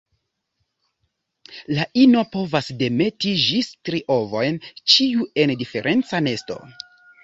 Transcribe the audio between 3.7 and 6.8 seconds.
tri ovojn, ĉiu en diferenca nesto.